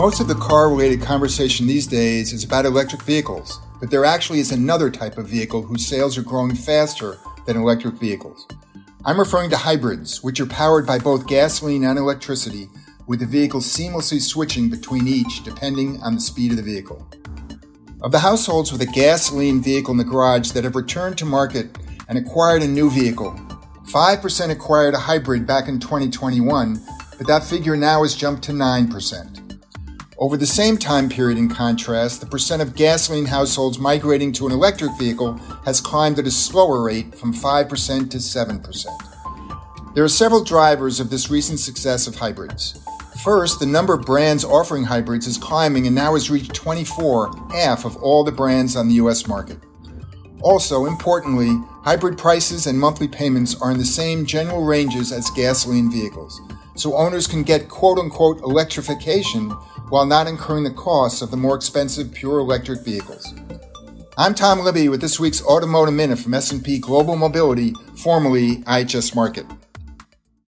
[0.00, 4.38] Most of the car related conversation these days is about electric vehicles, but there actually
[4.40, 8.48] is another type of vehicle whose sales are growing faster than electric vehicles.
[9.04, 12.70] I'm referring to hybrids, which are powered by both gasoline and electricity,
[13.06, 17.06] with the vehicle seamlessly switching between each depending on the speed of the vehicle.
[18.00, 21.76] Of the households with a gasoline vehicle in the garage that have returned to market
[22.08, 23.38] and acquired a new vehicle,
[23.84, 26.82] 5% acquired a hybrid back in 2021,
[27.18, 29.49] but that figure now has jumped to 9%.
[30.20, 34.52] Over the same time period, in contrast, the percent of gasoline households migrating to an
[34.52, 39.94] electric vehicle has climbed at a slower rate from 5% to 7%.
[39.94, 42.78] There are several drivers of this recent success of hybrids.
[43.24, 47.86] First, the number of brands offering hybrids is climbing and now has reached 24, half
[47.86, 49.56] of all the brands on the US market.
[50.42, 55.90] Also, importantly, hybrid prices and monthly payments are in the same general ranges as gasoline
[55.90, 56.42] vehicles,
[56.74, 59.50] so owners can get quote unquote electrification
[59.90, 63.34] while not incurring the costs of the more expensive pure electric vehicles.
[64.16, 69.59] I'm Tom Libby with this week's Automotive Minute from S&P Global Mobility, formerly IHS Markit.